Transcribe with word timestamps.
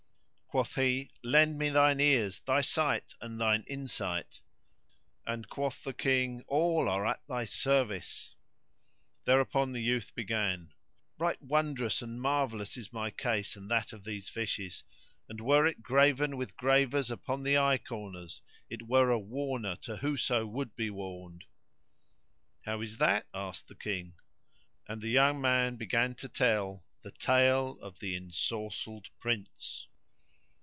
Quoth 0.47 0.75
he, 0.75 1.09
"Lend 1.23 1.57
me 1.57 1.69
thine 1.69 2.01
ears, 2.01 2.41
thy 2.45 2.59
sight 2.59 3.13
and 3.21 3.39
thine 3.39 3.63
insight;" 3.67 4.41
and 5.25 5.47
quoth 5.47 5.85
the 5.85 5.93
King, 5.93 6.43
"All 6.45 6.89
are 6.89 7.05
at 7.05 7.25
thy 7.25 7.45
service!" 7.45 8.35
Thereupon 9.23 9.71
the 9.71 9.79
youth 9.79 10.13
began, 10.13 10.73
"Right 11.17 11.41
wondrous 11.41 12.01
and 12.01 12.21
marvellous 12.21 12.75
is 12.75 12.91
my 12.91 13.11
case 13.11 13.55
and 13.55 13.71
that 13.71 13.93
of 13.93 14.03
these 14.03 14.27
fishes; 14.27 14.83
and 15.29 15.39
were 15.39 15.65
it 15.65 15.81
graven 15.81 16.35
with 16.35 16.57
gravers 16.57 17.09
upon 17.09 17.43
the 17.43 17.57
eye 17.57 17.77
corners 17.77 18.41
it 18.69 18.81
were 18.81 19.09
a 19.09 19.17
warner 19.17 19.77
to 19.83 19.95
whoso 19.95 20.45
would 20.45 20.75
be 20.75 20.89
warned." 20.89 21.45
"How 22.65 22.81
is 22.81 22.97
that?" 22.97 23.25
asked 23.33 23.69
the 23.69 23.75
King, 23.75 24.15
and 24.85 25.01
the 25.01 25.07
young 25.07 25.39
man 25.39 25.77
began 25.77 26.13
to 26.15 26.27
tell 26.27 26.83
The 27.03 27.11
Tale 27.11 27.79
of 27.79 27.99
the 27.99 28.17
Ensorcelled 28.17 29.07
Prince. 29.17 29.87